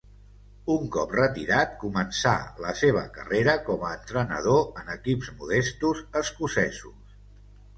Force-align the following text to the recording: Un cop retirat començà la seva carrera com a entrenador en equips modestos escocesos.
Un 0.75 0.85
cop 0.93 1.11
retirat 1.17 1.75
començà 1.83 2.33
la 2.65 2.73
seva 2.79 3.03
carrera 3.17 3.55
com 3.67 3.85
a 3.85 3.93
entrenador 3.99 4.59
en 4.83 4.91
equips 4.97 5.31
modestos 5.43 6.03
escocesos. 6.25 7.17